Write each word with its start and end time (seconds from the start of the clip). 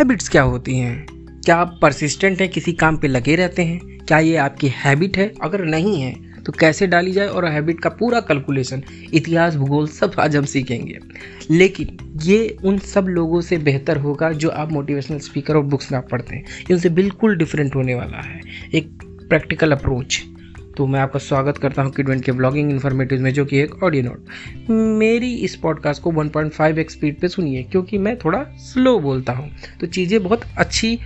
Habits 0.00 0.28
क्या 0.28 0.42
होती 0.42 0.76
हैं? 0.76 1.06
क्या 1.44 1.56
आप 1.56 1.78
परसिस्टेंट 1.82 2.40
हैं, 2.40 2.48
किसी 2.50 2.72
काम 2.72 2.96
पे 2.96 3.08
लगे 3.08 3.34
रहते 3.36 3.62
हैं? 3.62 3.98
क्या 3.98 4.18
ये 4.18 4.36
आपकी 4.36 4.68
हैबिट 4.68 5.16
है? 5.18 5.32
अगर 5.42 5.64
नहीं 5.64 6.00
है 6.02 6.42
तो 6.42 6.52
कैसे 6.52 6.86
डाली 6.86 7.12
जाए 7.12 7.26
और 7.26 7.44
हैबिट 7.44 7.80
का 7.80 7.90
पूरा 7.90 8.20
कैलकुलेशन 8.20 8.82
इतिहास, 9.14 9.56
भूगोल 9.56 9.86
सब 9.86 10.12
आज 10.18 10.36
हम 10.36 10.44
सीखेंगे। 10.44 10.98
लेकिन 11.50 11.96
ये 12.22 12.56
उन 12.64 12.78
सब 12.78 13.06
लोगों 13.06 13.40
से 13.40 13.58
बेहतर 13.58 13.96
होगा 13.96 14.32
जो 14.32 14.48
आप 14.48 14.72
मोटिवेशनल 14.72 15.18
स्पीकर 15.18 15.56
और 15.56 15.62
बुक्स 15.62 15.92
ना 15.92 16.00
पढ़ते 16.00 16.34
हैं। 16.36 16.42
ये 16.42 16.74
उनसे 16.74 16.88
बिल्कुल 16.88 17.36
डिफरेंट 17.36 17.74
होने 17.74 17.94
वाला 17.94 18.22
है। 18.22 18.40
एक 18.74 18.90
प्रैक्टिकल 19.28 19.72
अप्रोच 19.72 20.22
तो 20.80 20.86
मैं 20.86 21.00
आपका 21.00 21.18
स्वागत 21.18 21.58
करता 21.58 21.82
हूँ 21.82 21.90
किडवेंट 21.92 22.24
के 22.24 22.32
ब्लॉगिंग 22.32 22.70
इन्फॉर्मेटिव 22.70 23.20
में, 23.20 23.32
जो 23.32 23.44
कि 23.44 23.58
एक 23.58 23.82
ऑडियो 23.84 24.02
नोट 24.02 24.70
मेरी 24.70 25.34
इस 25.34 25.56
पॉडकास्ट 25.56 26.02
को 26.02 26.12
1.5 26.12 26.78
एक्स 26.78 26.94
स्पीड 26.94 27.20
पे 27.20 27.28
सुनिए, 27.28 27.62
क्योंकि 27.62 27.98
मैं 27.98 28.16
थोड़ा 28.18 28.42
स्लो 28.42 28.98
बोलता 28.98 29.32
हूँ। 29.32 29.50
तो 29.80 29.86
चीज़ें 29.86 30.22
बहुत 30.22 30.42
अच्छी 30.58 30.98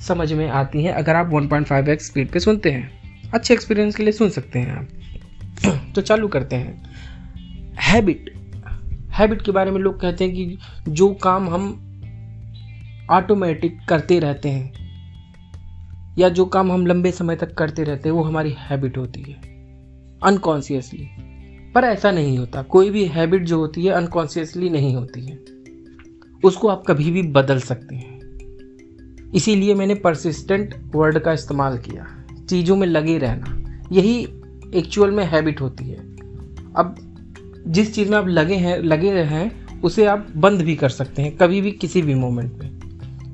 समझ 0.00 0.32
में 0.32 0.48
आती 0.48 0.84
हैं, 0.84 0.92
अगर 0.92 1.16
आप 1.16 1.30
1.5 1.30 1.88
एक्स 1.88 2.06
स्पीड 2.06 2.30
पे 2.30 2.40
सुनते 2.40 2.70
हैं। 2.70 3.30
अच्छे 3.34 3.54
एक्सपीरियंस 3.54 3.96
के 3.96 4.02
लिए 4.02 4.12
सुन 4.12 4.30
सकते 4.30 4.58
हैं 4.58 4.72
आप। 4.72 5.92
तो 5.94 6.00
चालू 6.00 6.28
करते 6.28 6.56
हैं। 6.56 6.82
हैबिट 7.80 8.32
हैबिट 9.10 9.42
के 9.42 9.52
बारे 9.52 9.70
में 9.70 9.80
लोग 9.80 10.00
कहते 10.00 10.24
हैं 10.24 10.34
कि 10.34 10.58
जो 10.88 11.14
काम 11.14 11.48
हम 11.48 11.70
ऑटोमेटिक 13.10 13.78
करते 13.88 14.18
रहते 14.18 14.48
हैं 14.48 14.77
या 16.18 16.28
जो 16.28 16.44
काम 16.44 16.72
हम 16.72 16.86
लंबे 16.86 17.10
समय 17.10 17.36
तक 17.36 17.54
करते 17.54 17.84
रहते 17.84 18.08
हैं, 18.08 18.16
वो 18.16 18.22
हमारी 18.22 18.54
हैबिट 18.58 18.98
होती 18.98 19.20
है 19.20 19.34
अनकॉन्सियसली 20.22 21.08
पर 21.74 21.84
ऐसा 21.84 22.10
नहीं 22.10 22.38
होता। 22.38 22.62
कोई 22.62 22.90
भी 22.90 23.04
हैबिट 23.04 23.44
जो 23.44 23.58
होती 23.58 23.84
है 23.84 23.92
अनकॉन्सियसली 23.92 24.70
नहीं 24.70 24.96
होती 24.96 25.26
है। 25.26 25.38
उसको 26.44 26.68
आप 26.68 26.82
कभी 26.86 27.10
भी 27.10 27.22
बदल 27.22 27.60
सकते 27.60 27.94
हैं। 27.94 28.20
इसीलिए 29.34 29.74
मैंने 29.74 29.94
परसिस्टेंट 29.94 30.74
वर्ड 30.94 31.18
का 31.18 31.32
इस्तेमाल 31.32 31.78
किया। 31.78 32.24
चीज़ों 32.48 32.76
में 32.76 32.86
लगे 32.86 33.18
रहना। 33.18 33.78
यही 33.92 34.28
एक्चुअल 34.74 35.10
में 35.10 35.24
हैबिट 35.24 35.60
होती 35.60 35.84
है। 35.84 35.96
अब 36.76 36.94
जिस 37.66 37.94
चीज़ 37.94 38.10
में 38.10 38.18
आप 38.18 38.28
लगे 38.28 38.54
हैं 38.54 38.78
लगे 38.82 39.10
हैं, 39.10 39.68
उसे 39.80 40.06
आप 40.06 40.26
बंद 40.36 40.60
भी 40.60 40.76
कर 40.76 40.88
सकते 40.88 41.22
हैं, 41.22 41.36
कभी 41.36 41.60
भी 41.60 41.72
किसी 41.72 42.02
भी 42.02 42.14
मोमेंट 42.14 42.52
में 42.52 42.78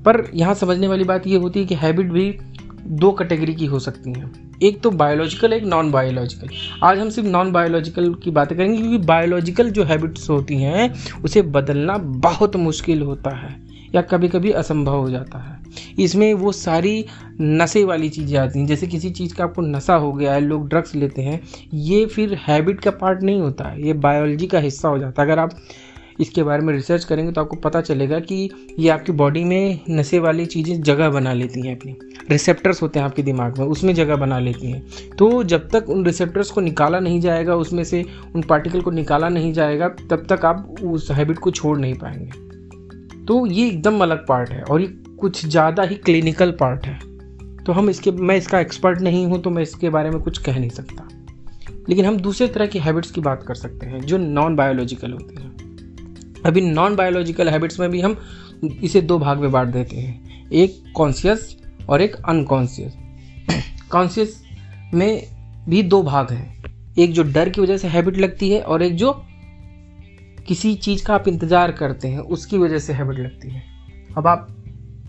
पर 0.03 0.31
यहाँ 0.35 0.55
समझने 0.55 0.89
वाली 0.89 1.05
बात 1.05 1.27
ये 1.27 1.37
होती 1.37 1.61
है 1.61 1.67
कि 1.67 1.75
हैबिट 1.75 2.07
भी 2.07 2.39
दो 2.87 3.11
कैटेगरी 3.13 3.55
की 3.55 3.67
हो 3.67 3.79
सकती 3.79 4.13
हैं। 4.13 4.59
एक 4.63 4.81
तो 4.81 4.91
बायोलॉजिकल 4.93 5.53
एक 5.53 5.65
नॉन 5.65 5.91
बायोलॉजिकल 5.93 6.49
आज 6.83 6.99
हम 6.99 7.11
सिर्फ़ 7.11 7.29
नॉन 7.29 7.53
बायोलॉजिकल 7.53 8.13
की 8.15 8.31
बातें 8.31 8.57
करेंगे 8.59 8.79
क्योंकि 8.79 8.99
बायोलॉजिकल 8.99 9.71
जो 9.71 9.85
हैबिट्स 9.85 10.29
होती 10.31 10.57
हैं, 10.57 10.93
उसे 11.23 11.43
बदलना 11.43 11.97
बहुत 11.99 12.57
मुश्किल 12.57 13.03
होता 13.03 13.31
है 13.37 13.57
या 13.95 14.03
कभी 14.03 14.29
कभी 14.29 14.51
असंभव 14.53 14.97
हो 14.97 15.11
जाता 15.11 15.39
है। 15.39 15.63
इसमें 15.99 16.33
वो 16.35 16.53
सारी 16.53 17.05
नशे 17.41 17.85
वाली 17.85 18.09
चीज़ें 18.09 18.39
आती 18.39 18.59
हैं, 18.59 18.67
जैसे 18.67 18.87
किसी 18.87 19.11
चीज़ 19.11 19.35
का 19.35 19.45
आपको 19.45 19.63
नशा 19.63 19.95
हो 19.95 20.13
गया 20.13 20.35
है 20.35 20.41
लोग 20.41 20.69
ड्रग्स 20.69 20.95
लेते 20.95 21.23
हैं, 21.23 21.41
ये 21.75 22.05
फिर 22.07 22.35
हैबिट 22.47 22.81
का 22.81 22.91
पार्ट 22.93 23.23
नहीं 23.23 23.41
होता 23.41 23.69
है 23.69 23.87
ये 23.87 23.93
बायोलॉजी 23.95 24.47
का 24.47 24.59
हिस्सा 24.59 24.89
हो 24.89 24.99
जाता 24.99 25.23
है। 25.23 25.29
अगर 25.29 25.39
आप 25.39 25.57
इसके 26.21 26.43
बारे 26.43 26.63
में 26.63 26.73
रिसर्च 26.75 27.05
करेंगे 27.05 27.33
तो 27.33 27.41
आपको 27.41 27.57
पता 27.57 27.81
चलेगा 27.81 28.19
कि 28.21 28.49
ये 28.79 28.89
आपकी 28.89 29.13
बॉडी 29.13 29.45
में 29.45 29.81
नशे 29.91 30.19
वाली 30.19 30.47
चीज़ें 30.47 30.81
जगह 30.83 31.11
बना 31.11 31.33
लेती 31.33 31.67
हैं 31.67 31.77
अपनी। 31.77 31.97
रिसेप्टर्स 32.31 32.83
होते 32.83 32.99
हैं 32.99 33.07
आपके 33.07 33.23
दिमाग 33.23 33.59
में, 33.59 33.67
उसमें 33.67 33.95
जगह 33.95 34.17
बना 34.17 34.39
लेती 34.39 34.71
हैं। 34.71 34.83
तो 35.19 35.43
जब 35.45 35.69
तक 35.69 35.89
उन 35.89 36.05
रिसेप्टर्स 36.07 36.51
को 36.51 36.61
निकाला 36.61 37.01
नहीं 37.01 37.21
जाएगा, 37.21 37.57
उसमें 37.57 37.83
से 37.85 38.05
उन 38.35 38.43
पार्टिकल 38.43 38.81
को 38.81 38.91
निकाला 38.91 39.29
नहीं 39.29 39.53
जाएगा, 39.53 39.89
तब 39.89 40.27
तक 40.29 40.45
आप 40.45 40.75
उस 40.83 41.11
हैबिट 41.11 41.39
को 41.39 41.51
छोड़ 41.51 41.79
नहीं 41.79 41.95
पाएँगे। 41.95 43.25
तो 43.25 43.47
ये 43.47 43.67
एकदम 43.69 44.01
अलग 44.01 44.27
पार्ट 44.27 44.51
है 44.51 44.63
और 44.63 44.81
ये 44.81 44.87
कुछ 45.21 45.45
ज़्यादा 45.47 45.83
ही 45.83 45.95
क्लिनिकल 45.95 46.51
पार्ट 46.51 46.87
है। 46.87 46.99
तो 47.65 47.73
हम 47.73 47.91
इसके, 47.91 48.11
मैं 48.11 48.37
इसका 48.37 48.61
एक्सपर्ट 48.61 49.01
नहीं 49.01 49.27
हूँ 49.27 49.41
तो 49.43 49.51
मैं 49.51 49.63
इसके 49.63 49.91
बारे 49.91 50.11
में 50.11 50.21
कुछ 50.21 50.39
कह 50.39 50.59
नहीं 50.59 50.71
सकता। 50.71 51.09
लेकिन 51.89 52.05
हम 52.05 52.17
दूसरे 52.17 52.49
तरह 52.49 52.67
की 52.67 52.79
हैबिट्स 52.79 53.11
की 53.11 53.21
बात 53.21 53.43
कर 53.43 53.55
सकते 53.55 53.87
हैं, 53.87 54.01
जो 54.01 54.19
नॉन 54.19 54.57
बायोलॉजिकल 54.57 55.13
होती 55.13 55.43
हैं। 55.43 55.54
अभी 56.47 56.61
नॉन 56.61 56.97
बायोलॉजिकल 56.97 57.49
हैबिट्स 57.49 57.81
में 57.81 57.91
भी 57.91 58.01
हम 58.01 58.17
इसे 58.83 59.01
दो 59.01 59.19
भाग 59.19 59.39
में 59.39 59.53
बांट 59.53 59.69
देते 59.69 59.97
हैं। 59.97 60.51
एक 60.51 60.83
कॉन्शियस 60.97 61.57
और 61.89 62.03
एक 62.03 62.17
अनकॉन्शियस 62.17 62.95
कॉन्शियस 63.93 64.43
में 64.95 65.23
भी 65.69 65.83
दो 65.83 66.03
भाग 66.03 66.33
हैं। 66.33 66.65
एक 66.99 67.13
जो 67.13 67.23
डर 67.23 67.49
की 67.49 67.61
वजह 67.61 67.77
से 67.79 67.89
हैबिट 67.89 68.17
लगती 68.17 68.51
है 68.51 68.61
और 68.61 68.83
एक 68.83 68.95
जो 68.95 69.13
किसी 70.49 70.75
चीज़ 70.75 71.05
का 71.05 71.15
आप 71.15 71.29
इंतज़ार 71.29 71.73
करते 71.73 72.09
हैं, 72.09 72.19
उसकी 72.19 72.59
वजह 72.59 72.79
से 72.79 72.93
हैबिट 72.93 73.19
लगती 73.19 73.51
है। 73.51 73.63
अब 74.17 74.27
आप 74.27 74.49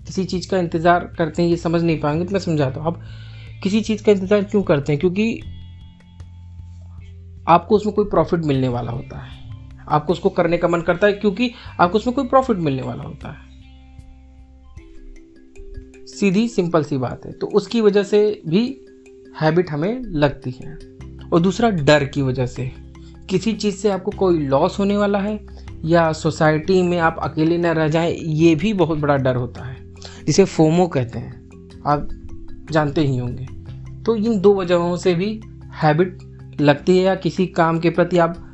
किसी 0.08 0.26
चीज़ 0.26 0.50
का 0.50 0.58
इंतज़ार 0.58 1.00
करते 1.18 1.42
हैं, 1.42 1.50
ये 1.50 1.58
समझ 1.58 1.84
नहीं 1.84 2.00
पाएँगे 2.00 2.26
तो 2.26 2.32
मैं 2.32 2.40
समझाता 2.40 2.80
हूँ। 2.80 2.88
आप 2.88 3.02
किसी 3.64 3.82
चीज़ 3.82 4.04
का 4.04 4.12
इंतज़ार 4.12 4.44
क्यों 4.44 4.64
करते 4.64 4.92
हैं? 4.92 5.00
क्योंकि 5.00 5.42
आपको 7.48 7.76
उसमें 7.76 7.96
कोई 7.96 8.06
प्रॉफिट 8.06 8.40
मिलने 8.40 8.68
वाला 8.68 8.92
होता 8.92 9.20
है। 9.20 9.45
आपको 9.90 10.14
उसको 10.14 10.30
करने 10.30 10.58
का 10.58 10.68
मन 10.68 10.82
करता 10.82 11.08
है 11.08 11.14
क्योंकि 11.14 11.52
आपको 11.80 11.98
उसमें 11.98 12.16
कोई 12.16 12.28
प्रॉफिट 12.28 12.58
मिलने 12.58 12.82
वाला 12.82 13.04
होता 13.04 13.30
है। 13.30 13.46
सीधी 16.08 16.48
सिंपल 16.48 16.84
सी 16.84 16.98
बात 16.98 17.26
है। 17.26 17.32
तो 17.32 17.48
उसकी 17.48 17.82
वजह 17.82 18.04
से 18.04 18.42
भी 18.48 18.86
हैबिट 19.42 19.72
हमें 19.72 20.00
लगती 20.00 20.52
है। 20.52 20.78
और 21.34 21.40
दूसरा, 21.40 21.70
डर 21.70 22.06
की 22.06 22.22
वजह 22.22 22.46
से। 22.46 22.72
किसी 23.30 23.54
चीज़ 23.54 23.76
से 23.76 23.90
आपको 23.90 24.12
कोई 24.12 24.40
लॉस 24.40 24.80
होने 24.80 24.98
वाला 24.98 25.20
है 25.20 25.46
या 25.86 26.14
सोसाइटी 26.14 26.82
में 26.82 27.00
आप 27.00 27.16
अकेले 27.24 27.58
न 27.58 27.66
रह 27.66 27.88
जाएँ, 27.88 28.16
ये 28.20 28.56
भी 28.56 28.74
बहुत 28.74 29.00
बड़ा 29.00 29.18
डर 29.18 29.36
होता 29.36 29.64
है। 29.64 29.94
जिसे 30.28 30.46
फोमो 30.46 30.88
कहते 30.88 31.20
हैं। 31.20 31.46
आप 31.88 32.10
जानते 32.72 33.02
ही 33.02 33.18
होंगे। 33.18 33.48
तो 34.04 34.16
इन 34.16 34.40
दो 34.40 34.56
वजहों 34.56 34.98
से 34.98 35.16
भी 35.16 35.42
हैबिट 35.74 36.18
लगती 36.62 36.98
है 36.98 37.04
या 37.04 37.16
किसी 37.16 37.48
काम 37.48 37.80
के 37.80 37.90
प्रति 37.90 38.18
आप 38.18 38.45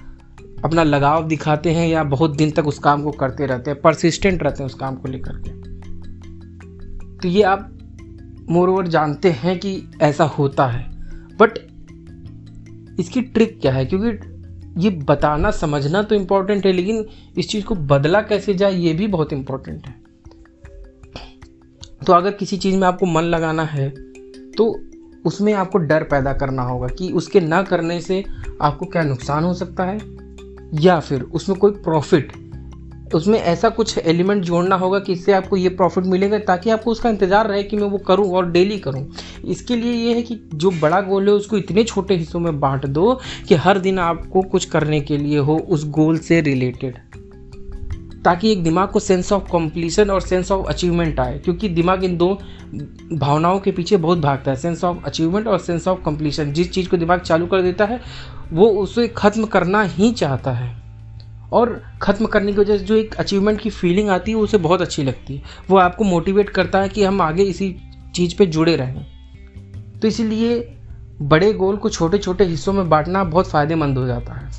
अपना 0.65 0.83
लगाव 0.83 1.27
दिखाते 1.27 1.71
हैं 1.71 1.87
या 1.87 2.03
बहुत 2.03 2.35
दिन 2.35 2.51
तक 2.51 2.67
उस 2.67 2.79
काम 2.79 3.03
को 3.03 3.11
करते 3.11 3.45
रहते 3.45 3.71
हैं 3.71 3.81
परसिस्टेंट 3.81 4.43
रहते 4.43 4.63
हैं 4.63 4.65
उस 4.65 4.73
काम 4.73 4.95
को 4.95 5.07
लेकर 5.07 5.37
के। 5.37 5.49
तो 7.17 7.27
ये 7.27 7.43
आप 7.43 7.77
मोर 8.49 8.69
ओवर 8.69 8.87
जानते 8.87 9.29
हैं 9.31 9.59
कि 9.59 9.83
ऐसा 10.01 10.23
होता 10.23 10.67
है। 10.67 10.89
बट 11.37 11.57
इसकी 12.99 13.21
ट्रिक 13.21 13.59
क्या 13.61 13.73
है? 13.73 13.85
क्योंकि 13.85 14.27
ये 14.77 14.89
बताना, 14.89 15.51
समझना 15.51 16.03
तो 16.03 16.15
इम्पोर्टेंट 16.15 16.65
है, 16.65 16.71
लेकिन 16.71 17.05
इस 17.37 17.49
चीज़ 17.49 17.65
को 17.65 17.75
बदला 17.75 18.21
कैसे 18.21 18.53
जाए, 18.53 18.73
ये 18.73 18.93
भी 18.93 19.07
बहुत 19.07 19.33
इम्पोर्टेंट 19.33 19.87
है। 19.87 19.95
तो 22.05 22.13
अगर 22.13 22.31
किसी 22.31 22.57
चीज़ 22.57 22.77
में 22.77 22.87
आपको 22.87 23.05
मन 23.05 23.21
लगाना 23.21 23.63
है 23.63 23.89
तो 24.51 24.79
उसमें 25.25 25.53
आपको 25.53 25.77
डर 25.77 26.03
पैदा 26.03 26.33
करना 26.33 26.61
होगा 26.61 26.87
कि 26.87 27.11
उसके 27.11 27.39
ना 27.39 27.61
करने 27.63 27.99
से 28.01 28.23
आपको 28.61 28.85
क्या 28.85 29.03
नुकसान 29.03 29.43
हो 29.43 29.53
सकता 29.53 29.83
है? 29.83 30.20
या 30.73 30.99
फिर 30.99 31.21
उसमें 31.23 31.57
कोई 31.59 31.71
प्रॉफिट 31.83 32.31
उसमें 33.15 33.39
ऐसा 33.39 33.69
कुछ 33.69 33.97
एलिमेंट 33.97 34.43
जोड़ना 34.43 34.75
होगा 34.75 34.99
कि 34.99 35.13
इससे 35.13 35.31
आपको 35.33 35.57
ये 35.57 35.69
प्रॉफिट 35.69 36.05
मिलेगा 36.05 36.37
ताकि 36.39 36.69
आपको 36.69 36.91
उसका 36.91 37.09
इंतज़ार 37.09 37.47
रहे 37.47 37.63
कि 37.63 37.77
मैं 37.77 37.87
वो 37.87 37.97
करूँ 37.97 38.29
और 38.31 38.49
डेली 38.51 38.77
करूँ। 38.79 39.05
इसके 39.45 39.75
लिए 39.75 39.93
ये 39.93 40.13
है 40.13 40.21
कि 40.21 40.39
जो 40.53 40.71
बड़ा 40.71 41.01
गोल 41.01 41.27
है 41.27 41.33
उसको 41.33 41.57
इतने 41.57 41.83
छोटे 41.83 42.15
हिस्सों 42.15 42.39
में 42.39 42.59
बांट 42.59 42.85
दो 42.85 43.19
कि 43.47 43.55
हर 43.55 43.79
दिन 43.79 43.99
आपको 43.99 44.41
कुछ 44.41 44.65
करने 44.65 45.01
के 45.01 45.17
लिए 45.17 45.37
हो 45.39 45.57
उस 45.57 45.87
गोल 45.89 46.19
से 46.19 46.39
रिलेटेड 46.41 46.97
ताकि 48.25 48.51
एक 48.51 48.63
दिमाग 48.63 48.89
को 48.89 48.99
सेंस 48.99 49.31
ऑफ़ 49.31 49.49
कॉम्प्लीसन 49.49 50.09
और 50.09 50.21
सेंस 50.21 50.51
ऑफ़ 50.51 50.67
अचीवमेंट 50.67 51.19
आए, 51.19 51.37
क्योंकि 51.39 51.69
दिमाग 51.69 52.03
इन 52.03 52.17
दो 52.17 52.33
भावनाओं 53.13 53.59
के 53.59 53.71
पीछे 53.71 53.97
बहुत 53.97 54.17
भागता 54.17 54.51
है। 54.51 54.57
सेंस 54.57 54.83
ऑफ़ 54.83 55.05
अचीवमेंट 55.05 55.47
और 55.47 55.59
सेंस 55.59 55.87
ऑफ़ 55.87 55.99
कम्प्लीसन 56.05 56.51
जिस 56.53 56.71
चीज़ 56.71 56.89
को 56.89 56.97
दिमाग 56.97 57.19
चालू 57.21 57.47
कर 57.47 57.61
देता 57.61 57.85
है 57.85 57.99
वो 58.53 58.67
उसे 58.67 59.07
ख़त्म 59.07 59.45
करना 59.45 59.81
ही 59.81 60.11
चाहता 60.11 60.51
है। 60.51 60.81
और 61.53 61.83
ख़त्म 62.01 62.25
करने 62.25 62.53
की 62.53 62.59
वजह 62.59 62.77
से 62.77 62.83
जो 62.83 62.95
एक 62.95 63.15
अचीवमेंट 63.15 63.61
की 63.61 63.69
फीलिंग 63.69 64.09
आती 64.09 64.31
है 64.31 64.37
उसे 64.37 64.57
बहुत 64.57 64.81
अच्छी 64.81 65.03
लगती 65.03 65.35
है। 65.35 65.43
वो 65.69 65.77
आपको 65.77 66.03
मोटिवेट 66.03 66.49
करता 66.49 66.81
है 66.81 66.89
कि 66.89 67.03
हम 67.03 67.21
आगे 67.21 67.43
इसी 67.43 67.75
चीज़ 68.15 68.37
पे 68.37 68.45
जुड़े 68.45 68.75
रहें। 68.75 69.99
तो 69.99 70.07
इसीलिए 70.07 70.77
बड़े 71.21 71.53
गोल 71.53 71.75
को 71.77 71.89
छोटे 71.89 72.17
छोटे 72.17 72.43
हिस्सों 72.43 72.73
में 72.73 72.89
बांटना 72.89 73.23
बहुत 73.23 73.49
फ़ायदेमंद 73.49 73.97
हो 73.97 74.07
जाता 74.07 74.33
है। 74.33 74.49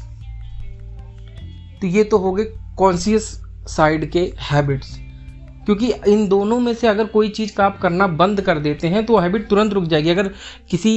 तो 1.80 1.86
ये 1.86 2.04
तो 2.04 2.18
हो 2.18 2.32
गए 2.32 2.44
कॉन्सियस 2.78 3.42
साइड 3.66 4.10
के 4.10 4.32
हैबिट्स 4.40 4.98
क्योंकि 5.66 5.92
इन 6.08 6.26
दोनों 6.28 6.58
में 6.60 6.72
से 6.74 6.86
अगर 6.86 7.06
कोई 7.06 7.28
चीज़ 7.28 7.54
का 7.56 7.64
आप 7.66 7.78
करना 7.80 8.06
बंद 8.06 8.40
कर 8.40 8.58
देते 8.58 8.88
हैं 8.88 9.04
तो 9.06 9.18
हैबिट 9.18 9.48
तुरंत 9.48 9.72
रुक 9.72 9.84
जाएगी। 9.84 10.10
अगर 10.10 10.28
किसी 10.70 10.92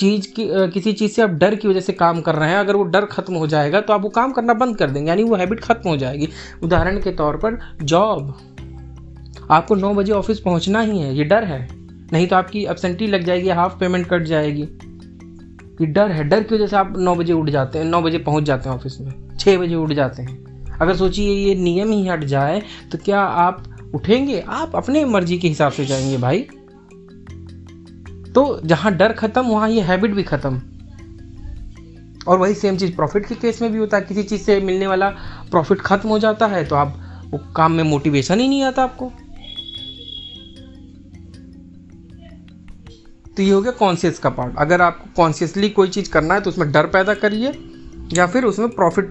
चीज़ 0.00 0.26
की 0.30 0.46
किसी 0.72 0.92
चीज़ 0.92 1.12
से 1.12 1.22
आप 1.22 1.30
डर 1.32 1.54
की 1.54 1.68
वजह 1.68 1.80
से 1.80 1.92
काम 1.92 2.20
कर 2.20 2.34
रहे 2.34 2.50
हैं, 2.50 2.58
अगर 2.58 2.76
वो 2.76 2.84
डर 2.84 3.04
खत्म 3.06 3.34
हो 3.34 3.46
जाएगा 3.46 3.80
तो 3.80 3.92
आप 3.92 4.02
वो 4.02 4.08
काम 4.10 4.32
करना 4.32 4.54
बंद 4.54 4.76
कर 4.76 4.90
देंगे, 4.90 5.08
यानी 5.08 5.22
वो 5.22 5.36
हैबिट 5.36 5.60
खत्म 5.60 5.90
हो 5.90 5.96
जाएगी। 5.96 6.28
उदाहरण 6.62 7.00
के 7.00 7.12
तौर 7.12 7.36
पर, 7.36 7.58
जॉब। 7.82 8.34
आपको 9.50 9.74
नौ 9.74 9.94
बजे 9.94 10.12
ऑफ़िस 10.12 10.40
पहुँचना 10.40 10.80
ही 10.80 10.98
है, 10.98 11.14
ये 11.14 11.24
डर 11.24 11.44
है। 11.44 11.66
नहीं 12.12 12.26
तो 12.26 12.36
आपकी 12.36 12.64
एबसेंटी 12.64 13.06
लग 13.06 13.24
जाएगी 13.24 13.48
हाफ़ 13.50 13.78
पेमेंट 13.78 14.06
कट 14.06 14.22
जाएगी। 14.24 14.62
ये 15.80 15.86
डर 15.86 16.10
है, 16.10 16.24
डर 16.24 16.42
की 16.42 16.54
वजह 16.54 16.66
से 16.66 16.76
आप 16.76 16.94
नौ 16.98 17.14
बजे 17.14 17.32
उठ 17.32 17.50
जाते 17.50 17.78
हैं, 17.78 17.84
नौ 17.84 18.00
बजे 18.02 18.18
पहुँच 18.20 18.44
जाते 18.44 18.68
हैं 18.68 18.76
ऑफ़िस 18.76 19.00
में 19.00 19.36
छः 19.36 19.58
बजे 19.58 19.74
उठ 19.74 19.92
जाते 19.92 20.22
हैं। 20.22 20.40
अगर 20.74 20.96
सोचिए 20.96 21.34
ये 21.36 21.54
नियम 21.54 21.90
ही 21.90 22.06
हट 22.06 22.24
जाए 22.24 22.62
तो 22.92 22.98
क्या 22.98 23.20
आप 23.20 23.64
उठेंगे, 23.94 24.40
आप 24.40 24.76
अपने 24.76 25.04
मर्ज़ी 25.04 25.38
के 25.38 25.48
हिसाब 25.48 25.72
से 25.72 25.84
जाएँगे 25.84 26.16
भाई। 26.16 26.40
तो 28.34 28.60
जहाँ 28.64 28.94
डर 28.94 29.12
खत्म, 29.12 29.42
वहाँ 29.42 29.68
ये 29.70 29.80
हैबिट 29.80 30.10
भी 30.10 30.22
खत्म। 30.22 30.60
और 32.28 32.38
वही 32.38 32.54
सेम 32.54 32.76
चीज़ 32.76 32.94
प्रॉफिट 32.96 33.26
के 33.26 33.34
केस 33.34 33.62
में 33.62 33.72
भी 33.72 33.78
होता 33.78 33.96
है, 33.96 34.02
किसी 34.02 34.22
चीज़ 34.22 34.42
से 34.42 34.60
मिलने 34.60 34.86
वाला 34.86 35.08
प्रॉफिट 35.50 35.80
खत्म 35.80 36.08
हो 36.08 36.18
जाता 36.18 36.46
है 36.46 36.64
तो 36.64 36.76
आप, 36.76 36.98
वो 37.30 37.38
काम 37.56 37.72
में 37.72 37.84
मोटिवेशन 37.84 38.40
ही 38.40 38.48
नहीं 38.48 38.62
आता 38.62 38.82
आपको। 38.82 39.12
तो 43.36 43.42
ये 43.42 43.50
हो 43.50 43.60
गया 43.62 43.72
कॉन्शियस 43.72 44.18
का 44.18 44.30
पार्ट 44.30 44.56
अगर 44.58 44.80
आपको 44.80 45.08
कॉन्शियसली 45.16 45.68
कोई 45.70 45.88
चीज़ 45.88 46.10
करना 46.10 46.34
है 46.34 46.40
तो 46.40 46.50
उसमें 46.50 46.70
डर 46.72 46.86
पैदा 46.86 47.14
करिए, 47.14 47.52
या 48.12 48.26
फिर 48.26 48.44
उसमें 48.44 48.68
प्रॉफिट 48.68 49.08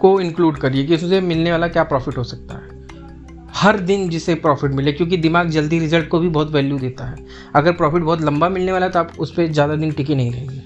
को 0.00 0.20
इंक्लूड 0.20 0.58
करिए 0.58 0.84
कि 0.86 0.94
उससे 0.94 1.20
मिलने 1.20 1.52
वाला 1.52 1.68
क्या 1.68 1.84
प्रॉफिट 1.84 2.16
हो 2.18 2.24
सकता 2.24 2.54
है। 2.54 2.63
हर 3.54 3.78
दिन 3.80 4.08
जिसे 4.08 4.34
प्रॉफिट 4.34 4.70
मिले, 4.70 4.92
क्योंकि 4.92 5.16
दिमाग 5.16 5.48
जल्दी 5.50 5.78
रिज़ल्ट 5.78 6.08
को 6.08 6.18
भी 6.18 6.28
बहुत 6.28 6.50
वैल्यू 6.52 6.78
देता 6.78 7.04
है। 7.04 7.26
अगर 7.54 7.72
प्रॉफिट 7.72 8.02
बहुत 8.02 8.20
लंबा 8.20 8.48
मिलने 8.48 8.72
वाला 8.72 8.86
है 8.86 8.92
तो 8.92 8.98
आप 8.98 9.12
उस 9.18 9.34
पर 9.34 9.46
ज़्यादा 9.46 9.76
दिन 9.76 9.92
टिके 9.92 10.14
नहीं 10.14 10.32
रहेंगे। 10.32 10.62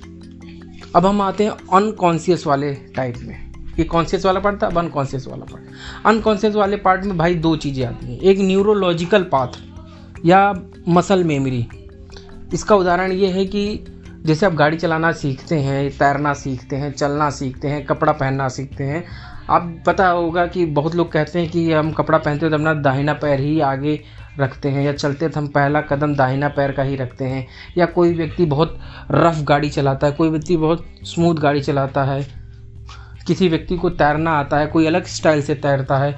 अब 0.96 1.06
हम 1.06 1.20
आते 1.22 1.44
हैं 1.44 1.50
अनकॉन्सियस 1.72 2.46
वाले 2.46 2.72
टाइप 2.96 3.16
में। 3.18 3.36
ये 3.78 3.84
कॉन्शियस 3.84 4.24
वाला 4.26 4.40
पार्ट 4.40 4.62
था, 4.62 4.66
अब 4.66 4.78
अनकॉन्शियस 4.78 5.26
वाला 5.26 5.44
पार्ट 5.44 6.06
अनकॉन्शियस 6.06 6.54
वाले 6.54 6.76
पार्ट 6.78 7.04
में 7.04 7.16
भाई 7.18 7.34
दो 7.36 7.54
चीज़ें 7.56 7.84
आती 7.86 8.06
हैं। 8.06 8.20
एक 8.20 8.38
न्यूरोलॉजिकल 8.38 9.22
पाथ 9.32 9.58
या 10.26 10.40
मसल 10.88 11.24
मेमोरी 11.24 11.66
इसका 12.54 12.76
उदाहरण 12.76 13.12
ये 13.12 13.28
है 13.28 13.44
कि 13.46 13.84
जैसे 14.18 14.46
आप 14.46 14.54
गाड़ी 14.54 14.76
चलाना 14.76 15.10
सीखते 15.12 15.56
हैं, 15.56 15.90
तैरना 15.90 16.32
सीखते 16.34 16.76
हैं, 16.76 16.92
चलना 16.92 17.28
सीखते 17.30 17.68
हैं, 17.68 17.84
कपड़ा 17.86 18.12
पहनना 18.12 18.48
सीखते 18.48 18.84
हैं 18.84 19.04
आप 19.50 19.74
पता 19.86 20.08
होगा 20.08 20.46
कि 20.46 20.64
बहुत 20.68 20.94
लोग 20.94 21.10
कहते 21.12 21.38
हैं 21.38 21.50
कि 21.50 21.72
हम 21.72 21.90
कपड़ा 21.92 22.18
पहनते 22.18 22.46
हैं 22.46 22.50
तो 22.50 22.56
अपना 22.56 22.74
दाहिना 22.74 23.12
पैर 23.14 23.40
ही 23.40 23.58
आगे 23.62 24.00
रखते 24.38 24.68
हैं, 24.68 24.82
या 24.84 24.92
चलते 24.92 25.28
तो 25.28 25.40
हम 25.40 25.46
पहला 25.48 25.80
कदम 25.82 26.14
दाहिना 26.14 26.48
पैर 26.48 26.72
का 26.72 26.82
ही 26.82 26.96
रखते 26.96 27.24
हैं, 27.24 27.46
या 27.78 27.86
कोई 27.86 28.14
व्यक्ति 28.14 28.44
बहुत 28.46 28.78
रफ 29.10 29.42
गाड़ी 29.42 29.70
चलाता 29.70 30.06
है, 30.06 30.12
कोई 30.12 30.30
व्यक्ति 30.30 30.56
बहुत 30.56 30.84
स्मूथ 31.04 31.34
गाड़ी 31.36 31.60
चलाता 31.60 32.04
है, 32.04 32.26
किसी 33.26 33.48
व्यक्ति 33.48 33.76
को 33.76 33.90
तैरना 33.92 34.32
आता 34.32 34.58
है, 34.58 34.66
कोई 34.66 34.86
अलग 34.86 35.06
स्टाइल 35.06 35.42
से 35.42 35.54
तैरता 35.56 35.98
है, 35.98 36.16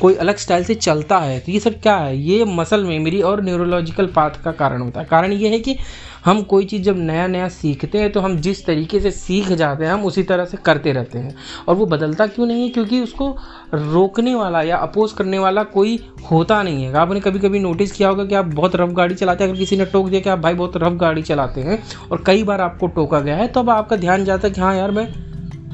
कोई 0.00 0.14
अलग 0.16 0.36
स्टाइल 0.36 0.64
से 0.64 0.74
चलता 0.74 1.18
है 1.18 1.38
तो 1.40 1.52
ये 1.52 1.58
सब 1.60 1.80
क्या 1.80 1.96
है? 1.96 2.16
ये 2.18 2.44
मसल 2.46 2.84
मेमोरी 2.84 3.20
और 3.22 3.42
न्यूरोलॉजिकल 3.44 4.06
पाथ 4.06 4.42
का 4.44 4.52
कारण 4.52 4.82
होता 4.82 5.00
है। 5.00 5.06
कारण 5.06 5.32
ये 5.32 5.48
है 5.48 5.58
कि 5.58 5.76
हम 6.24 6.42
कोई 6.42 6.64
चीज़ 6.64 6.82
जब 6.82 6.98
नया 6.98 7.26
नया 7.26 7.48
सीखते 7.48 7.98
हैं 7.98 8.10
तो 8.12 8.20
हम 8.20 8.36
जिस 8.36 8.64
तरीके 8.66 9.00
से 9.00 9.10
सीख 9.10 9.48
जाते 9.48 9.84
हैं, 9.84 9.92
हम 9.92 10.04
उसी 10.04 10.22
तरह 10.22 10.44
से 10.44 10.56
करते 10.56 10.92
रहते 10.92 11.18
हैं। 11.18 11.34
और 11.68 11.74
वो 11.74 11.86
बदलता 11.86 12.26
क्यों 12.26 12.46
नहीं 12.46 12.62
है? 12.62 12.68
क्योंकि 12.68 13.00
उसको 13.00 13.28
रोकने 13.74 14.34
वाला 14.34 14.62
या 14.62 14.76
अपोज 14.76 15.12
करने 15.12 15.38
वाला 15.38 15.62
कोई 15.64 15.98
होता 16.30 16.62
नहीं 16.62 16.84
है। 16.84 16.94
आपने 16.94 17.20
कभी 17.20 17.38
कभी 17.38 17.58
नोटिस 17.58 17.92
किया 17.92 18.08
होगा 18.08 18.24
कि 18.24 18.34
आप 18.34 18.44
बहुत 18.46 18.76
रफ 18.76 18.90
गाड़ी 18.90 19.14
चलाते 19.14 19.44
हैं, 19.44 19.50
अगर 19.50 19.58
किसी 19.58 19.76
ने 19.76 19.84
टोक 19.84 20.08
दिया 20.08 20.20
कि 20.20 20.30
आप 20.30 20.38
भाई 20.38 20.54
बहुत 20.54 20.76
रफ 20.76 20.92
गाड़ी 20.92 21.22
चलाते 21.22 21.60
हैं, 21.60 21.82
और 22.12 22.22
कई 22.26 22.42
बार 22.42 22.60
आपको 22.60 22.86
टोका 22.86 23.20
गया 23.20 23.36
है 23.36 23.48
तो 23.48 23.60
अब 23.60 23.70
आपका 23.70 23.96
ध्यान 23.96 24.24
जाता 24.24 24.48
है 24.48 24.54
कि 24.54 24.60
हाँ 24.60 24.74
यार, 24.76 24.90
मैं 24.90 25.08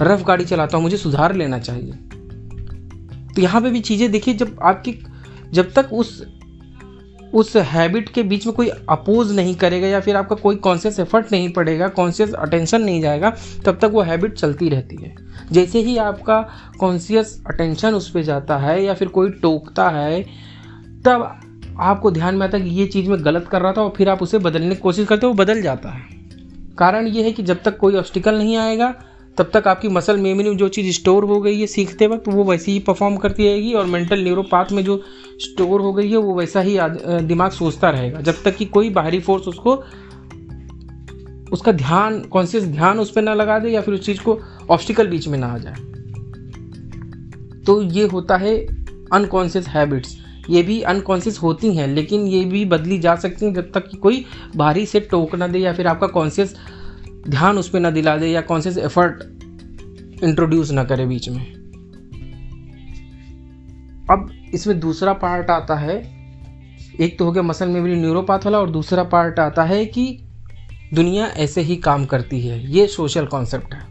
रफ 0.02 0.24
गाड़ी 0.26 0.44
चलाता 0.44 0.76
हूँ, 0.76 0.84
मुझे 0.84 0.96
सुधार 0.96 1.34
लेना 1.34 1.58
चाहिए। 1.58 1.92
तो 3.34 3.42
यहाँ 3.42 3.60
पे 3.62 3.70
भी 3.70 3.80
चीज़ें 3.80 4.10
देखिए, 4.12 4.34
जब 4.34 4.58
आपकी, 4.62 4.98
जब 5.52 5.72
तक 5.72 5.92
उस 5.92 6.22
उस 7.34 7.56
हैबिट 7.56 8.08
के 8.08 8.22
बीच 8.22 8.46
में 8.46 8.54
कोई 8.54 8.68
अपोज 8.88 9.32
नहीं 9.36 9.54
करेगा 9.54 9.86
या 9.86 10.00
फिर 10.00 10.16
आपका 10.16 10.36
कोई 10.36 10.56
कॉन्शियस 10.56 10.98
एफर्ट 10.98 11.32
नहीं 11.32 11.48
पड़ेगा 11.52 11.88
कॉन्शियस 11.88 12.32
अटेंशन 12.32 12.82
नहीं 12.82 13.00
जाएगा, 13.00 13.30
तब 13.64 13.78
तक 13.78 13.90
वो 13.92 14.02
हैबिट 14.02 14.34
चलती 14.34 14.68
रहती 14.68 14.96
है। 14.96 15.14
जैसे 15.52 15.80
ही 15.80 15.96
आपका 15.96 16.40
कॉन्शियस 16.78 17.42
अटेंशन 17.46 17.94
उस 17.94 18.10
पर 18.10 18.22
जाता 18.22 18.56
है 18.58 18.82
या 18.84 18.94
फिर 18.94 19.08
कोई 19.08 19.30
टोकता 19.32 19.88
है, 19.88 20.22
तब 21.04 21.40
आपको 21.80 22.10
ध्यान 22.10 22.34
में 22.34 22.46
आता 22.46 22.58
है 22.58 22.64
कि 22.64 22.70
ये 22.70 22.86
चीज़ 22.86 23.10
मैं 23.10 23.24
गलत 23.24 23.48
कर 23.48 23.62
रहा 23.62 23.72
था 23.72 23.82
और 23.82 23.92
फिर 23.96 24.08
आप 24.08 24.22
उसे 24.22 24.38
बदलने 24.38 24.68
की 24.68 24.80
कोशिश 24.80 25.06
करते 25.06 25.26
हो 25.26 25.32
बदल 25.32 25.62
जाता 25.62 25.88
है। 25.88 26.02
कारण 26.78 27.06
ये 27.06 27.22
है 27.22 27.32
कि 27.32 27.42
जब 27.42 27.62
तक 27.62 27.76
कोई 27.78 27.96
ऑब्स्टिकल 27.96 28.38
नहीं 28.38 28.56
आएगा 28.56 28.94
तब 29.40 29.50
तक 29.54 29.68
आपकी 29.68 29.88
मसल 29.88 30.16
मेमोरी 30.16 30.48
में 30.48 30.56
जो 30.56 30.68
चीज़ 30.68 30.90
स्टोर 30.94 31.24
हो 31.24 31.40
गई 31.40 31.60
है 31.60 31.66
सीखते 31.66 32.06
वक्त, 32.06 32.28
वो 32.28 32.44
वैसे 32.44 32.72
ही 32.72 32.78
परफॉर्म 32.78 33.16
करती 33.16 33.44
रहेगी 33.44 33.72
और 33.72 33.86
मेंटल 33.86 34.22
न्यूरोपाथ 34.22 34.72
में 34.72 34.82
जो 34.84 35.00
स्टोर 35.40 35.80
हो 35.80 35.92
गई 35.92 36.10
है, 36.10 36.16
वो 36.16 36.34
वैसा 36.34 36.60
ही 36.60 36.76
दिमाग 37.22 37.50
सोचता 37.50 37.90
रहेगा। 37.90 38.20
जब 38.20 38.42
तक 38.44 38.56
कि 38.56 38.64
कोई 38.64 38.90
बाहरी 38.90 39.20
फोर्स 39.20 39.48
उसको, 39.48 39.74
उसका 41.52 41.72
ध्यान 41.72 42.20
कॉन्शियस 42.22 42.64
ध्यान 42.64 42.98
उस 43.00 43.10
पर 43.10 43.22
ना 43.22 43.34
लगा 43.34 43.58
दे 43.58 43.68
या 43.68 43.80
फिर 43.80 43.94
उस 43.94 44.04
चीज़ 44.06 44.20
को 44.20 44.38
ऑब्स्टिकल 44.70 45.06
बीच 45.06 45.28
में 45.28 45.38
ना 45.38 45.46
आ 45.46 45.58
जाए। 45.58 45.74
तो 47.66 47.82
ये 47.82 48.06
होता 48.06 48.36
है 48.36 48.56
अनकॉन्शियस 49.12 49.68
हैबिट्स 49.68 50.16
ये 50.50 50.62
भी 50.62 50.80
अनकॉन्शियस 50.82 51.38
होती 51.42 51.72
हैं, 51.74 51.86
लेकिन 51.86 52.26
ये 52.26 52.44
भी 52.44 52.64
बदली 52.64 52.98
जा 52.98 53.16
सकती 53.16 53.46
हैं 53.46 53.54
जब 53.54 53.70
तक 53.72 53.88
कि 53.88 53.96
कोई 53.96 54.24
बाहरी 54.56 54.86
से 54.86 55.00
टोक 55.00 55.34
ना 55.34 55.48
दे 55.48 55.58
या 55.58 55.72
फिर 55.72 55.86
आपका 55.86 56.06
कॉन्शियस 56.06 56.54
ध्यान 57.28 57.58
उस 57.58 57.68
पर 57.70 57.80
ना 57.80 57.90
दिला 57.90 58.16
दे 58.16 58.28
या 58.28 58.40
कॉन्शियस 58.40 58.78
एफर्ट 58.78 59.22
इंट्रोड्यूस 60.24 60.70
ना 60.70 60.84
करे 60.84 61.06
बीच 61.06 61.28
में। 61.28 61.44
अब 64.10 64.30
इसमें 64.54 64.80
दूसरा 64.80 65.12
पार्ट 65.12 65.50
आता 65.50 65.74
है, 65.74 65.96
एक 67.00 67.18
तो 67.18 67.24
हो 67.24 67.32
गया 67.32 67.42
मसल 67.42 67.68
मेमोरी 67.68 67.96
न्यूरोपाथ 67.96 68.38
वाला 68.38 68.58
और 68.58 68.70
दूसरा 68.70 69.04
पार्ट 69.04 69.38
आता 69.38 69.64
है 69.64 69.84
कि 69.86 70.06
दुनिया 70.94 71.26
ऐसे 71.26 71.60
ही 71.60 71.76
काम 71.76 72.04
करती 72.04 72.40
है, 72.40 72.72
ये 72.72 72.86
सोशल 72.86 73.26
कॉन्सेप्ट 73.26 73.74
है। 73.74 73.88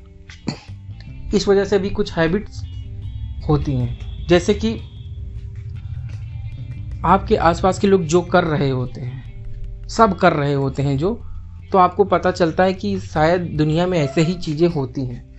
इस 1.35 1.47
वजह 1.47 1.65
से 1.65 1.79
भी 1.79 1.89
कुछ 1.89 2.13
हैबिट्स 2.13 2.61
होती 3.49 3.75
हैं, 3.75 4.25
जैसे 4.27 4.53
कि 4.53 4.73
आपके 7.05 7.35
आसपास 7.35 7.79
के 7.79 7.87
लोग 7.87 8.03
जो 8.03 8.21
कर 8.21 8.43
रहे 8.43 8.69
होते 8.69 9.01
हैं, 9.01 9.87
सब 9.87 10.17
कर 10.17 10.33
रहे 10.33 10.53
होते 10.53 10.83
हैं 10.83 10.97
जो 10.97 11.13
तो 11.71 11.77
आपको 11.77 12.03
पता 12.03 12.31
चलता 12.31 12.63
है 12.63 12.73
कि 12.73 12.99
शायद 12.99 13.41
दुनिया 13.41 13.87
में 13.87 13.99
ऐसे 13.99 14.21
ही 14.21 14.33
चीज़ें 14.33 14.67
होती 14.67 15.01
हैं। 15.01 15.29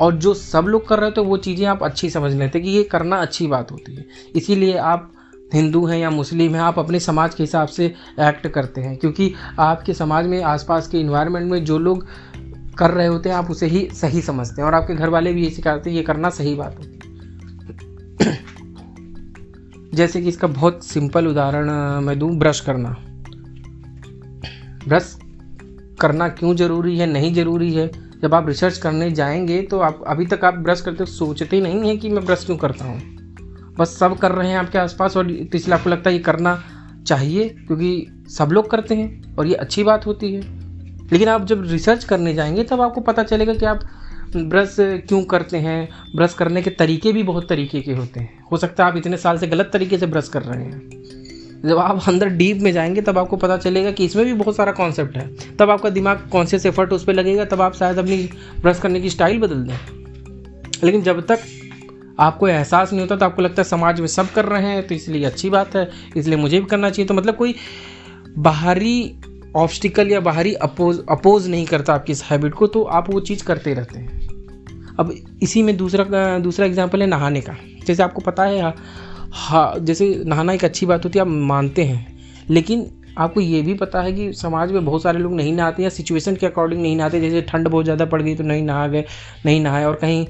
और 0.00 0.14
जो 0.14 0.34
सब 0.34 0.64
लोग 0.64 0.88
कर 0.88 0.98
रहे 0.98 1.10
थे, 1.10 1.20
वो 1.20 1.36
चीज़ें 1.36 1.66
आप 1.66 1.82
अच्छी 1.82 2.10
समझ 2.10 2.34
लेते 2.34 2.60
कि 2.60 2.70
ये 2.70 2.82
करना 2.82 3.16
अच्छी 3.16 3.46
बात 3.46 3.72
होती 3.72 3.94
है। 3.94 4.06
इसीलिए 4.36 4.76
आप 4.76 5.12
हिंदू 5.54 5.86
हैं 5.86 5.98
या 5.98 6.10
मुस्लिम 6.10 6.54
हैं, 6.54 6.62
आप 6.62 6.78
अपने 6.78 7.00
समाज 7.00 7.34
के 7.34 7.42
हिसाब 7.42 7.68
से 7.68 7.86
एक्ट 8.20 8.46
करते 8.46 8.80
हैं। 8.80 8.96
क्योंकि 8.96 9.34
आपके 9.58 9.94
समाज 9.94 10.26
में, 10.26 10.42
आसपास 10.42 10.88
के 10.88 10.98
इन्वायरमेंट 11.00 11.50
में 11.50 11.64
जो 11.64 11.78
लोग 11.78 12.06
कर 12.78 12.90
रहे 12.90 13.06
होते 13.06 13.28
हैं, 13.28 13.36
आप 13.36 13.50
उसे 13.50 13.66
ही 13.66 13.88
सही 13.92 14.22
समझते 14.22 14.62
हैं। 14.62 14.66
और 14.66 14.74
आपके 14.74 14.94
घर 14.94 15.08
वाले 15.08 15.32
भी 15.32 15.44
ये 15.44 15.50
सिखाते 15.50 15.90
हैं, 15.90 15.96
ये 15.96 16.02
करना 16.02 16.30
सही 16.30 16.54
बात 16.54 16.78
होती 16.78 16.92
है। 16.92 17.00
जैसे 19.94 20.22
कि 20.22 20.28
इसका 20.28 20.46
बहुत 20.46 20.84
सिंपल 20.84 21.26
उदाहरण 21.26 21.70
मैं 22.00 22.18
दूँ 22.18 22.36
ब्रश 22.36 22.60
करना। 22.60 22.96
ब्रश 24.88 25.19
करना 26.00 26.28
क्यों 26.28 26.54
ज़रूरी 26.54 26.96
है, 26.98 27.06
नहीं 27.06 27.32
ज़रूरी 27.34 27.72
है? 27.74 27.90
जब 28.22 28.34
आप 28.34 28.48
रिसर्च 28.48 28.78
करने 28.78 29.10
जाएँगे 29.10 29.60
तो 29.62 29.78
आप, 29.78 30.02
अभी 30.06 30.26
तक 30.26 30.44
आप 30.44 30.54
ब्रश 30.54 30.80
करते 30.80 31.04
सोचते 31.04 31.56
ही 31.56 31.62
नहीं 31.62 31.88
हैं 31.88 31.98
कि 31.98 32.08
मैं 32.08 32.24
ब्रश 32.24 32.44
क्यों 32.44 32.56
करता 32.56 32.84
हूँ। 32.84 33.00
बस 33.78 33.96
सब 33.98 34.18
कर 34.18 34.32
रहे 34.32 34.48
हैं 34.48 34.58
आपके 34.58 34.78
आसपास 34.78 35.16
और 35.16 35.30
इसलिए 35.30 35.74
आपको 35.74 35.90
लगता 35.90 36.10
है 36.10 36.16
ये 36.16 36.22
करना 36.22 36.62
चाहिए, 37.06 37.48
क्योंकि 37.48 38.24
सब 38.28 38.48
लोग 38.52 38.70
करते 38.70 38.94
हैं 38.94 39.36
और 39.36 39.46
ये 39.46 39.54
अच्छी 39.54 39.84
बात 39.84 40.06
होती 40.06 40.32
है। 40.34 40.40
लेकिन 41.12 41.28
आप 41.28 41.44
जब 41.44 41.62
रिसर्च 41.66 42.04
करने 42.04 42.34
जाएँगे, 42.34 42.64
तब 42.64 42.80
आपको 42.80 43.00
पता 43.00 43.22
चलेगा 43.22 43.54
कि 43.54 43.66
आप 43.66 43.80
ब्रश 44.36 44.76
क्यों 44.80 45.22
करते 45.24 45.56
हैं। 45.56 45.88
ब्रश 46.16 46.34
करने 46.34 46.62
के 46.62 46.70
तरीके 46.70 47.12
भी 47.12 47.22
बहुत 47.22 47.48
तरीके 47.48 47.80
के 47.80 47.92
होते 47.92 48.20
हैं। 48.20 48.44
हो 48.52 48.56
सकता 48.56 48.84
है 48.84 48.90
आप 48.90 48.96
इतने 48.96 49.16
साल 49.16 49.38
से 49.38 49.46
गलत 49.46 49.70
तरीके 49.72 49.98
से 49.98 50.06
ब्रश 50.06 50.28
कर 50.28 50.42
रहे 50.42 50.64
हैं। 50.64 50.99
जब 51.64 51.78
आप 51.78 52.08
अंदर 52.08 52.28
डीप 52.30 52.60
में 52.62 52.72
जाएँगे, 52.72 53.00
तब 53.00 53.18
आपको 53.18 53.36
पता 53.36 53.56
चलेगा 53.58 53.90
कि 53.90 54.04
इसमें 54.04 54.24
भी 54.24 54.32
बहुत 54.34 54.56
सारा 54.56 54.72
कॉन्सेप्ट 54.72 55.16
है। 55.16 55.56
तब 55.56 55.70
आपका 55.70 55.90
दिमाग 55.90 56.28
कॉन्शियस 56.32 56.66
एफर्ट 56.66 56.92
उस 56.92 57.04
पर 57.04 57.12
लगेगा, 57.12 57.44
तब 57.44 57.60
आप 57.62 57.74
शायद 57.74 57.98
अपनी 57.98 58.16
ब्रश 58.62 58.80
करने 58.80 59.00
की 59.00 59.10
स्टाइल 59.10 59.38
बदल 59.38 59.62
दें। 59.62 59.74
लेकिन 60.84 61.02
जब 61.02 61.20
तक 61.26 61.40
आपको 62.20 62.48
एहसास 62.48 62.92
नहीं 62.92 63.00
होता 63.00 63.16
तो 63.16 63.24
आपको 63.24 63.42
लगता 63.42 63.62
है 63.62 63.68
समाज 63.68 64.00
में 64.00 64.06
सब 64.06 64.30
कर 64.30 64.44
रहे 64.44 64.66
हैं 64.66 64.86
तो 64.86 64.94
इसलिए 64.94 65.24
अच्छी 65.24 65.50
बात 65.50 65.76
है, 65.76 65.88
इसलिए 66.16 66.36
मुझे 66.36 66.60
भी 66.60 66.66
करना 66.66 66.90
चाहिए। 66.90 67.06
तो 67.08 67.14
मतलब 67.14 67.36
कोई 67.36 67.54
बाहरी 68.38 69.14
ऑब्स्टिकल 69.56 70.10
या 70.10 70.20
बाहरी 70.20 70.52
अपोज 70.54 70.98
अपोज 71.10 71.48
नहीं 71.48 71.66
करता 71.66 71.94
आपकी 71.94 72.12
इस 72.12 72.22
हैबिट 72.24 72.54
को 72.54 72.66
तो 72.66 72.82
आप 72.82 73.10
वो 73.10 73.20
चीज़ 73.20 73.44
करते 73.44 73.74
रहते 73.74 73.98
हैं। 73.98 74.96
अब 74.98 75.14
इसी 75.42 75.62
में 75.62 75.76
दूसरा 75.76 76.38
दूसरा 76.38 76.66
एग्ज़ाम्पल 76.66 77.02
है 77.02 77.06
नहाने 77.08 77.40
का। 77.40 77.56
जैसे 77.86 78.02
आपको 78.02 78.20
पता 78.20 78.44
है 78.44 78.72
हाँ 79.32 79.78
जैसे 79.78 80.14
नहाना 80.26 80.52
एक 80.52 80.64
अच्छी 80.64 80.86
बात 80.86 81.04
होती 81.04 81.18
है, 81.18 81.24
आप 81.24 81.28
मानते 81.28 81.84
हैं। 81.84 82.46
लेकिन 82.50 82.90
आपको 83.18 83.40
ये 83.40 83.60
भी 83.62 83.74
पता 83.74 84.00
है 84.02 84.12
कि 84.12 84.32
समाज 84.32 84.72
में 84.72 84.84
बहुत 84.84 85.02
सारे 85.02 85.18
लोग 85.18 85.32
नहीं 85.32 85.52
नहाते 85.52 85.82
या 85.82 85.88
सिचुएशन 85.88 86.36
के 86.36 86.46
अकॉर्डिंग 86.46 86.80
नहीं 86.82 86.96
नहाते। 86.96 87.20
जैसे 87.20 87.42
ठंड 87.42 87.68
बहुत 87.68 87.84
ज़्यादा 87.84 88.04
पड़ 88.04 88.20
गई 88.22 88.34
तो 88.34 88.44
नहीं 88.44 88.62
नहा 88.62 88.86
गए, 88.86 89.04
नहीं 89.46 89.60
नहाए 89.60 89.84
और 89.84 89.94
कहीं 89.94 90.26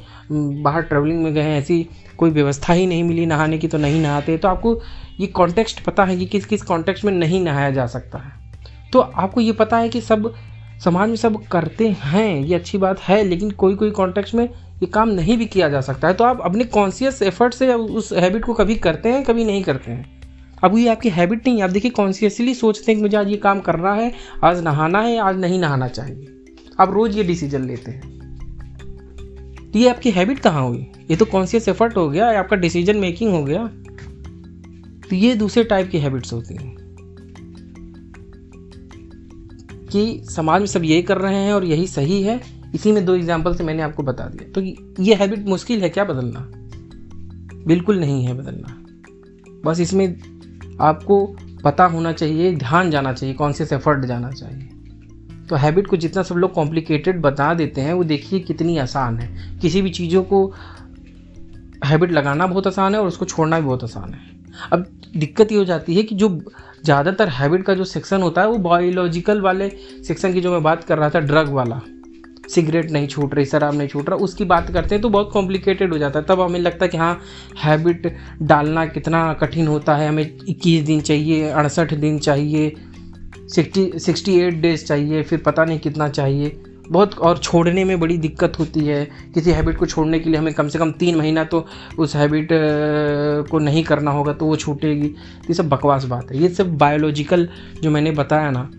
बाहर 0.62 0.82
ट्रेवलिंग 0.82 1.22
में 1.22 1.32
गए, 1.34 1.56
ऐसी 1.58 1.86
कोई 2.18 2.30
व्यवस्था 2.30 2.72
ही 2.72 2.86
नहीं 2.86 3.04
मिली 3.04 3.26
नहाने 3.26 3.58
की 3.58 3.68
तो 3.68 3.78
नहीं 3.78 4.00
नहाते। 4.00 4.36
तो 4.38 4.48
आपको 4.48 4.80
ये 5.20 5.26
कॉन्टेक्स्ट 5.26 5.84
पता 5.84 6.04
है 6.04 6.16
कि 6.16 6.26
किस 6.26 6.46
किस 6.46 6.62
कॉन्टेक्स्ट 6.62 7.04
में 7.04 7.12
नहीं 7.12 7.40
नहाया 7.40 7.70
जा 7.70 7.86
सकता 7.86 8.18
है। 8.18 8.32
तो 8.92 9.00
आपको 9.00 9.40
ये 9.40 9.52
पता 9.52 9.78
है 9.78 9.88
कि 9.88 10.00
सब, 10.00 10.32
समाज 10.84 11.08
में 11.08 11.16
सब 11.16 11.42
करते 11.46 11.88
हैं, 11.88 12.36
ये 12.36 12.54
अच्छी 12.54 12.78
बात 12.78 13.00
है, 13.00 13.22
लेकिन 13.24 13.50
कोई 13.50 13.74
कोई 13.74 13.90
कॉन्टेक्स्ट 13.90 14.34
में 14.34 14.48
ये 14.82 14.86
काम 14.86 15.08
नहीं 15.08 15.38
भी 15.38 15.46
किया 15.46 15.68
जा 15.68 15.80
सकता 15.80 16.08
है। 16.08 16.14
तो 16.14 16.24
आप 16.24 16.40
अपने 16.40 16.64
कॉन्शियस 16.64 17.22
एफर्ट 17.22 17.54
से 17.54 17.74
उस 17.74 18.12
हैबिट 18.12 18.44
को 18.44 18.54
कभी 18.54 18.76
करते 18.76 19.08
हैं, 19.08 19.24
कभी 19.24 19.44
नहीं 19.44 19.62
करते 19.62 19.92
हैं? 19.92 20.20
अब 20.64 20.78
ये 20.78 20.88
आपकी 20.88 21.08
हैबिट 21.08 21.48
नहीं 21.48 21.58
है। 21.58 21.64
आप 21.64 21.70
देखिए 21.70 21.90
कॉन्शियसली 21.90 22.54
सोचते 22.54 22.92
हैं 22.92 22.98
कि 22.98 23.02
मुझे 23.02 23.16
आज 23.16 23.28
ये 23.28 23.36
काम 23.36 23.60
करना 23.60 23.92
है, 23.92 24.12
आज 24.44 24.62
नहाना 24.62 25.00
है, 25.00 25.18
आज 25.18 25.38
नहीं 25.38 25.60
नहाना 25.60 25.88
चाहिए। 25.88 26.26
आप 26.80 26.90
रोज़ 26.90 27.16
ये 27.16 27.24
डिसीज़न 27.24 27.64
लेते 27.64 27.90
हैं। 27.90 28.20
तो 29.72 29.78
ये 29.78 29.88
आपकी 29.88 30.10
हैबिट 30.10 30.38
कहाँ 30.38 30.68
हुई? 30.68 30.86
ये 31.10 31.16
तो 31.16 31.24
कॉन्शियस 31.24 31.68
एफर्ट 31.68 31.96
हो 31.96 32.10
गया 32.10 32.38
आपका 32.38 32.56
डिसीज़न 32.56 32.96
मेकिंग 32.96 33.32
हो 33.32 33.44
गया। 33.44 33.66
तो 35.10 35.16
ये 35.16 35.34
दूसरे 35.34 35.64
टाइप 35.64 35.90
की 35.90 35.98
हैबिट्स 35.98 36.32
होती 36.32 36.54
हैं। 36.54 36.80
कि 39.92 40.22
समाज 40.24 40.60
में 40.60 40.66
सब 40.66 40.84
यही 40.84 41.02
कर 41.02 41.18
रहे 41.18 41.34
हैं 41.34 41.52
और 41.52 41.64
यही 41.64 41.86
सही 41.86 42.22
है 42.22 42.59
इसी 42.74 42.92
में 42.92 43.04
दो 43.04 43.14
एग्ज़ाम्पल 43.14 43.54
से 43.54 43.64
मैंने 43.64 43.82
आपको 43.82 44.02
बता 44.02 44.24
दिया। 44.24 44.52
तो 44.52 44.60
ये 45.02 45.14
हैबिट 45.14 45.46
मुश्किल 45.48 45.82
है, 45.82 45.88
क्या 45.88 46.04
बदलना? 46.04 46.46
बिल्कुल 47.66 48.00
नहीं 48.00 48.24
है 48.24 48.34
बदलना। 48.34 48.76
बस 49.64 49.80
इसमें 49.80 50.06
आपको 50.80 51.24
पता 51.64 51.84
होना 51.84 52.12
चाहिए, 52.12 52.54
ध्यान 52.56 52.90
जाना 52.90 53.12
चाहिए 53.12 53.34
कॉन्शियस 53.34 53.72
एफर्ट 53.72 54.04
जाना 54.04 54.30
चाहिए। 54.30 54.68
तो 55.48 55.56
हैबिट 55.56 55.86
को 55.86 55.96
जितना 55.96 56.22
सब 56.22 56.34
लोग 56.34 56.52
कॉम्प्लिकेटेड 56.52 57.20
बता 57.20 57.52
देते 57.54 57.80
हैं, 57.80 57.92
वो 57.92 58.04
देखिए 58.04 58.40
कितनी 58.40 58.78
आसान 58.78 59.18
है। 59.18 59.58
किसी 59.58 59.82
भी 59.82 59.90
चीज़ों 59.90 60.22
को 60.22 60.46
हैबिट 61.84 62.12
लगाना 62.12 62.46
बहुत 62.46 62.66
आसान 62.66 62.94
है 62.94 63.00
और 63.00 63.06
उसको 63.06 63.24
छोड़ना 63.24 63.60
भी 63.60 63.66
बहुत 63.66 63.84
आसान 63.84 64.14
है। 64.14 64.20
अब 64.72 64.86
दिक्कत 65.16 65.52
ये 65.52 65.58
हो 65.58 65.64
जाती 65.64 65.94
है 65.94 66.02
कि 66.02 66.14
जो 66.14 66.28
ज़्यादातर 66.84 67.28
हैबिट 67.28 67.62
का 67.62 67.74
जो 67.74 67.84
सेक्शन 67.84 68.22
होता 68.22 68.40
है, 68.40 68.48
वो 68.48 68.58
बायोलॉजिकल 68.58 69.40
वाले 69.40 69.68
सेक्शन 70.06 70.32
की 70.32 70.40
जो 70.40 70.52
मैं 70.52 70.62
बात 70.62 70.84
कर 70.84 70.98
रहा 70.98 71.10
था 71.10 71.20
ड्रग 71.20 71.48
वाला। 71.48 71.80
सिगरेट 72.54 72.90
नहीं 72.90 73.08
छूट 73.08 73.34
रही, 73.34 73.44
शराब 73.44 73.74
नहीं 73.74 73.88
छूट 73.88 74.08
रहा, 74.10 74.18
उसकी 74.18 74.44
बात 74.44 74.70
करते 74.70 74.94
हैं 74.94 75.02
तो 75.02 75.08
बहुत 75.08 75.30
कॉम्प्लिकेटेड 75.32 75.92
हो 75.92 75.98
जाता 75.98 76.18
है। 76.18 76.24
तब 76.26 76.40
हमें 76.40 76.58
लगता 76.60 76.84
है 76.84 76.88
कि 76.88 76.98
हाँ 76.98 77.20
हैबिट 77.64 78.14
डालना 78.42 78.86
कितना 78.86 79.32
कठिन 79.34 79.66
होता 79.66 79.96
है, 79.96 80.08
हमें 80.08 80.22
इक्कीस 80.48 80.82
दिन 80.84 81.00
चाहिए, 81.00 81.48
अड़सठ 81.50 81.94
दिन 81.94 82.18
चाहिए, 82.18 82.72
सिक्सटी 83.54 83.98
सिक्सटी 83.98 84.38
एट 84.38 84.60
डेज़ 84.62 84.84
चाहिए, 84.84 85.22
फिर 85.22 85.38
पता 85.38 85.64
नहीं 85.64 85.78
कितना 85.78 86.08
चाहिए। 86.08 86.60
बहुत 86.88 87.18
और 87.18 87.38
छोड़ने 87.38 87.84
में 87.84 87.98
बड़ी 88.00 88.16
दिक्कत 88.18 88.58
होती 88.58 88.80
है। 88.80 89.04
किसी 89.34 89.50
हैबिट 89.50 89.76
को 89.78 89.86
छोड़ने 89.86 90.18
के 90.20 90.30
लिए 90.30 90.38
हमें 90.38 90.52
कम 90.54 90.68
से 90.68 90.78
कम 90.78 90.90
तीन 90.92 91.16
महीना 91.16 91.44
तो 91.44 91.64
उस 91.98 92.14
हैबिट 92.16 92.48
को 93.50 93.58
नहीं 93.58 93.82
करना 93.84 94.10
होगा 94.10 94.32
तो 94.32 94.46
वो 94.46 94.56
छूटेगी। 94.56 95.06
ये 95.06 95.54
सब 95.54 95.68
बकवास 95.68 96.04
बात 96.04 96.30
है। 96.32 96.38
ये 96.38 96.48
सब 96.48 96.76
बायोलॉजिकल 96.78 97.48
जो 97.82 97.90
मैंने 97.90 98.10
बताया 98.12 98.50
ना 98.50 98.70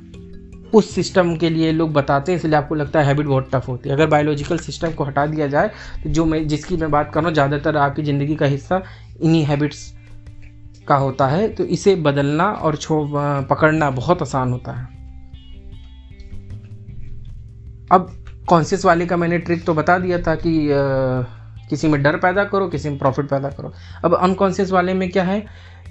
उस 0.73 0.89
सिस्टम 0.89 1.35
के 1.35 1.49
लिए 1.49 1.71
लोग 1.71 1.93
बताते 1.93 2.31
हैं 2.31 2.39
इसलिए 2.39 2.55
आपको 2.55 2.75
लगता 2.75 2.99
है 2.99 3.05
हैबिट 3.05 3.25
बहुत 3.27 3.49
टफ 3.53 3.67
होती 3.67 3.89
है। 3.89 3.95
अगर 3.95 4.07
बायोलॉजिकल 4.07 4.57
सिस्टम 4.59 4.91
को 4.91 5.03
हटा 5.03 5.25
दिया 5.27 5.47
जाए 5.47 5.71
तो 6.03 6.09
जो 6.09 6.25
मैं 6.25 6.47
जिसकी 6.47 6.77
मैं 6.77 6.91
बात 6.91 7.11
कर 7.13 7.19
रहा 7.19 7.27
हूँ 7.27 7.33
ज़्यादातर 7.33 7.77
आपकी 7.77 8.03
ज़िंदगी 8.03 8.35
का 8.35 8.45
हिस्सा 8.45 8.81
इन्हीं 9.21 9.43
हैबिट्स 9.45 9.91
का 10.87 10.95
होता 10.97 11.27
है 11.27 11.47
तो 11.49 11.63
इसे 11.65 11.95
बदलना 11.97 12.45
और 12.45 12.75
छो 12.77 13.03
पकड़ना 13.49 13.89
बहुत 13.91 14.21
आसान 14.21 14.51
होता 14.51 14.71
है। 14.71 14.87
अब 17.91 18.09
कॉन्शियस 18.49 18.85
वाले 18.85 19.05
का 19.05 19.17
मैंने 19.17 19.37
ट्रिक 19.39 19.65
तो 19.65 19.73
बता 19.73 19.97
दिया 19.99 20.21
था 20.21 20.35
कि 20.37 20.71
आ, 20.71 21.21
किसी 21.69 21.87
में 21.87 22.01
डर 22.03 22.17
पैदा 22.17 22.43
करो 22.45 22.67
किसी 22.67 22.89
में 22.89 22.97
प्रॉफिट 22.99 23.25
पैदा 23.25 23.49
करो। 23.49 23.73
अब 24.05 24.15
अनकॉन्शियस 24.15 24.71
वाले 24.71 24.93
में 24.93 25.09
क्या 25.11 25.23
है 25.23 25.39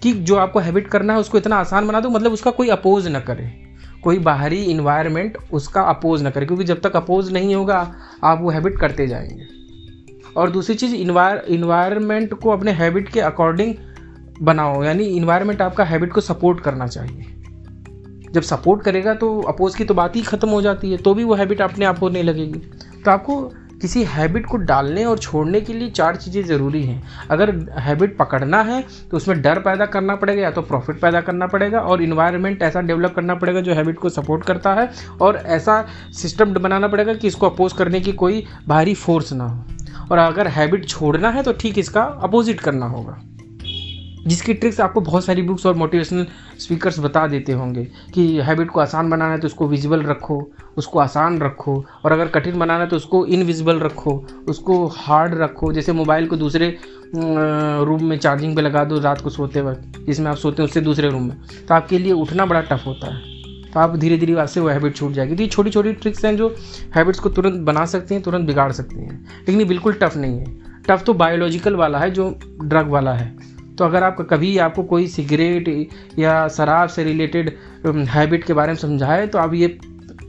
कि 0.02 0.12
जो 0.12 0.36
आपको 0.36 0.58
हैबिट 0.60 0.88
करना 0.88 1.12
है 1.12 1.20
उसको 1.20 1.38
इतना 1.38 1.56
आसान 1.56 1.86
बना 1.88 2.00
दो 2.00 2.10
मतलब 2.10 2.32
उसका 2.32 2.50
कोई 2.52 2.68
अपोज 2.70 3.06
ना 3.08 3.20
करे। 3.20 3.44
कोई 4.04 4.18
बाहरी 4.18 4.62
इन्वायरमेंट 4.64 5.38
उसका 5.52 5.82
अपोज 5.82 6.22
ना 6.22 6.30
करे, 6.30 6.46
क्योंकि 6.46 6.64
जब 6.64 6.80
तक 6.80 6.96
अपोज 6.96 7.32
नहीं 7.32 7.54
होगा, 7.54 7.94
आप 8.24 8.40
वो 8.40 8.50
हैबिट 8.50 8.78
करते 8.78 9.06
जाएँगे। 9.06 9.46
और 10.36 10.50
दूसरी 10.50 10.74
चीज़ 10.74 10.94
इन्वायर 10.94 11.44
इन्वायरमेंट 11.48 12.34
को 12.34 12.50
अपने 12.50 12.72
हैबिट 12.72 13.08
के 13.08 13.20
अकॉर्डिंग 13.20 13.74
बनाओ, 14.42 14.84
यानी 14.84 15.04
इन्वायरमेंट 15.04 15.62
आपका 15.62 15.84
हैबिट 15.84 16.12
को 16.12 16.20
सपोर्ट 16.20 16.60
करना 16.60 16.86
चाहिए। 16.86 17.26
जब 18.32 18.42
सपोर्ट 18.42 18.82
करेगा 18.82 19.14
तो 19.14 19.40
अपोज 19.40 19.74
की 19.74 19.84
तो 19.84 19.94
बात 19.94 20.16
ही 20.16 20.22
खत्म 20.22 20.48
हो 20.48 20.62
जाती 20.62 20.90
है 20.90 20.96
तो 20.96 21.14
भी 21.14 21.24
वो 21.24 21.34
हैबिट 21.34 21.60
अपने 21.60 21.84
आप 21.84 22.02
होने 22.02 22.22
लगेगी। 22.22 22.58
तो 23.04 23.10
आपको 23.10 23.52
किसी 23.80 24.02
हैबिट 24.06 24.46
को 24.46 24.56
डालने 24.58 25.04
और 25.04 25.18
छोड़ने 25.18 25.60
के 25.60 25.72
लिए 25.72 25.90
चार 25.90 26.16
चीज़ें 26.16 26.42
ज़रूरी 26.44 26.82
हैं। 26.82 27.02
अगर 27.30 27.54
हैबिट 27.78 28.16
पकड़ना 28.18 28.62
है 28.62 28.82
तो 29.10 29.16
उसमें 29.16 29.40
डर 29.42 29.58
पैदा 29.60 29.86
करना 29.86 30.16
पड़ेगा 30.16 30.42
या 30.42 30.50
तो 30.50 30.62
प्रॉफिट 30.62 31.00
पैदा 31.00 31.20
करना 31.20 31.46
पड़ेगा 31.46 31.80
और 31.80 32.02
इन्वायरमेंट 32.02 32.62
ऐसा 32.62 32.80
डेवलप 32.82 33.14
करना 33.14 33.34
पड़ेगा 33.34 33.60
जो 33.60 33.74
हैबिट 33.74 33.98
को 33.98 34.08
सपोर्ट 34.10 34.44
करता 34.44 34.74
है 34.74 34.88
और 35.20 35.36
ऐसा 35.48 35.84
सिस्टम 36.12 36.54
बनाना 36.54 36.88
पड़ेगा 36.88 37.14
कि 37.14 37.28
इसको 37.28 37.48
अपोज 37.48 37.72
करने 37.72 38.00
की 38.00 38.12
कोई 38.14 38.44
बाहरी 38.68 38.94
फोर्स 38.96 39.32
ना 39.32 39.44
हो। 39.44 39.64
और 40.10 40.18
अगर 40.18 40.48
हैबिट 40.48 40.88
छोड़ना 40.88 41.30
है 41.30 41.42
तो 41.42 41.52
ठीक 41.52 41.78
इसका 41.78 42.02
अपोजिट 42.22 42.60
करना 42.60 42.86
होगा। 42.86 43.20
जिसकी 44.26 44.54
ट्रिक्स 44.54 44.80
आपको 44.80 45.00
बहुत 45.00 45.24
सारी 45.24 45.42
बुक्स 45.42 45.66
और 45.66 45.74
मोटिवेशनल 45.74 46.26
स्पीकर्स 46.58 46.98
बता 46.98 47.26
देते 47.26 47.52
होंगे 47.52 47.86
कि 48.14 48.26
हैबिट 48.40 48.70
को 48.70 48.80
आसान 48.80 49.10
बनाना 49.10 49.32
है 49.32 49.38
तो 49.38 49.46
उसको 49.46 49.68
विजिबल 49.68 50.02
रखो, 50.02 50.50
उसको 50.76 50.98
आसान 50.98 51.38
रखो 51.40 51.74
और 52.04 52.12
अगर 52.12 52.28
कठिन 52.28 52.58
बनाना 52.58 52.84
है 52.84 52.88
तो 52.88 52.96
उसको 52.96 53.24
इनविजिबल 53.26 53.78
रखो, 53.78 54.12
उसको 54.48 54.86
हार्ड 54.88 55.34
रखो। 55.34 55.72
जैसे 55.72 55.92
मोबाइल 55.92 56.26
को 56.26 56.36
दूसरे 56.36 56.76
रूम 57.14 58.04
में 58.04 58.16
चार्जिंग 58.18 58.54
पे 58.56 58.62
लगा 58.62 58.84
दो 58.84 58.98
रात 59.00 59.20
को 59.20 59.30
सोते 59.30 59.60
वक्त, 59.60 60.04
जिसमें 60.06 60.30
आप 60.30 60.36
सोते 60.36 60.62
हैं 60.62 60.68
उससे 60.68 60.80
दूसरे 60.80 61.10
रूम 61.10 61.22
में। 61.22 61.36
तो 61.68 61.74
आपके 61.74 61.98
लिए 61.98 62.12
उठना 62.12 62.46
बड़ा 62.46 62.60
टफ 62.60 62.86
होता 62.86 63.14
है। 63.14 63.38
तो 63.72 63.80
आप 63.80 63.96
धीरे 63.96 64.16
धीरे 64.18 64.34
आपसे 64.34 64.60
वो 64.60 64.68
हैबिट 64.68 64.96
छूट 64.96 65.12
जाएगी। 65.12 65.36
तो 65.36 65.42
ये 65.42 65.48
छोटी 65.48 65.70
छोटी 65.70 65.92
ट्रिक्स 65.92 66.24
हैं 66.24 66.36
जो 66.36 66.54
हैबिट्स 66.94 67.20
को 67.20 67.28
तुरंत 67.28 67.60
बना 67.62 67.84
सकती 67.86 68.14
हैं, 68.14 68.22
तुरंत 68.22 68.46
बिगाड़ 68.46 68.70
सकती 68.72 68.96
हैं। 68.96 69.20
लेकिन 69.38 69.58
ये 69.58 69.64
बिल्कुल 69.64 69.92
टफ 69.92 70.16
नहीं 70.16 70.38
है। 70.38 70.58
टफ 70.88 71.02
तो 71.06 71.14
बायोलॉजिकल 71.14 71.76
वाला 71.76 71.98
है 71.98 72.10
जो 72.10 72.28
ड्रग 72.62 72.88
वाला 72.88 73.12
है। 73.12 73.34
तो 73.80 73.84
अगर 73.84 74.02
आप 74.04 74.20
कभी 74.30 74.56
आपको 74.58 74.82
कोई 74.84 75.06
सिगरेट 75.08 75.68
या 76.18 76.32
शराब 76.48 76.88
से 76.88 77.04
रिलेटेड 77.04 77.56
हैबिट 77.86 78.44
के 78.44 78.52
बारे 78.52 78.72
में 78.72 78.78
समझाए 78.78 79.26
तो 79.26 79.38
आप 79.38 79.54
ये 79.54 79.68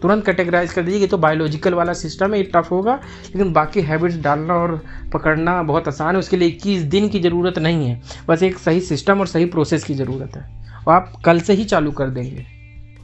तुरंत 0.01 0.25
कैटेगराइज 0.25 0.74
कर 0.74 0.81
दीजिए 0.81 1.08
तो 1.08 1.17
बायोलॉजिकल 1.17 1.74
वाला 1.74 1.93
सिस्टम 1.93 2.34
है, 2.34 2.38
ये 2.39 2.43
टफ 2.55 2.70
होगा, 2.72 2.93
लेकिन 3.25 3.51
बाकी 3.53 3.81
हैबिट्स 3.81 4.15
डालना 4.22 4.53
और 4.53 4.81
पकड़ना 5.13 5.62
बहुत 5.63 5.88
आसान 5.88 6.15
है, 6.15 6.20
उसके 6.20 6.38
लिए 6.38 6.48
इक्कीस 6.48 6.84
दिन 6.84 7.10
की 7.10 7.20
ज़रूरत 7.20 7.60
नहीं 7.60 7.88
है, 7.88 8.01
बस 8.27 8.43
एक 8.43 8.58
सही 8.60 8.81
सिस्टम 8.81 9.20
और 9.20 9.27
सही 9.27 9.46
प्रोसेस 9.48 9.84
की 9.84 9.93
ज़रूरत 9.93 10.38
है, 10.38 10.46
और 10.88 10.93
आप 10.93 11.13
कल 11.25 11.39
से 11.39 11.53
ही 11.53 11.65
चालू 11.65 11.91
कर 11.91 12.10
देंगे, 12.10 12.46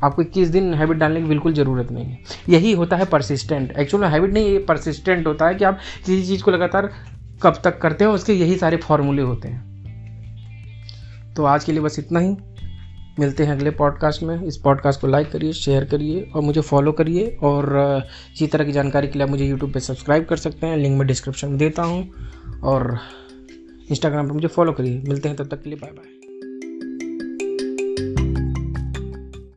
आपको 0.03 0.21
इक्कीस 0.21 0.49
दिन 0.49 0.73
हैबिट 0.73 0.97
डालने 0.97 1.21
की 1.21 1.27
बिल्कुल 1.27 1.53
ज़रूरत 1.53 1.91
नहीं 1.91 2.05
है, 2.05 2.19
यही 2.49 2.73
होता 2.73 2.97
है 2.97 3.05
परसिस्टेंट 3.07 3.77
एक्चुअल 3.77 4.03
में 4.03 4.09
हैबिट 4.09 4.33
नहीं, 4.33 4.51
ये 4.51 4.65
परसिस्टेंट 4.67 5.27
होता 5.27 5.47
है 5.47 5.55
कि 5.55 5.65
आप 5.65 5.79
किसी 6.05 6.23
चीज़ 6.27 6.43
को 6.43 6.51
लगातार 6.51 6.91
कब 7.43 7.61
तक 7.63 7.79
करते 7.81 8.05
हो, 8.05 8.13
उसके 8.13 8.33
यही 8.33 8.57
सारे 8.57 8.77
फॉर्मूले 8.77 9.21
होते 9.21 9.47
हैं। 9.47 9.66
तो 11.37 11.43
आज 11.43 11.63
के 11.63 11.71
लिए 11.71 11.81
बस 11.81 11.99
इतना 11.99 12.19
ही। 12.19 12.35
मिलते 13.19 13.43
हैं 13.43 13.51
अगले 13.51 13.71
पॉडकास्ट 13.71 14.23
में। 14.23 14.43
इस 14.43 14.57
पॉडकास्ट 14.57 15.01
को 15.01 15.07
लाइक 15.07 15.31
करिए 15.31 15.53
शेयर 15.53 15.85
करिए 15.85 16.21
और 16.35 16.41
मुझे 16.41 16.61
फॉलो 16.61 16.91
करिए 16.91 17.37
और 17.43 17.77
इसी 18.33 18.47
तरह 18.47 18.65
की 18.65 18.71
जानकारी 18.71 19.07
के 19.07 19.19
लिए 19.19 19.27
मुझे 19.27 19.45
यूट्यूब 19.45 19.73
पर 19.73 19.79
सब्सक्राइब 19.79 20.25
कर 20.25 20.37
सकते 20.37 20.67
हैं। 20.67 20.77
लिंक 20.77 20.97
मैं 20.97 21.07
डिस्क्रिप्शन 21.07 21.49
में 21.49 21.57
देता 21.57 21.83
हूँ 21.83 22.09
और 22.63 22.97
इंस्टाग्राम 23.91 24.27
पर 24.27 24.33
मुझे 24.33 24.47
फॉलो 24.47 24.71
करिए। 24.71 25.01
मिलते 25.07 25.29
हैं 25.29 25.37
तब 25.37 25.47
तक 25.47 25.61
के 25.61 25.69
लिए 25.69 25.79
बाय 25.79 25.91
बाय 25.91 26.16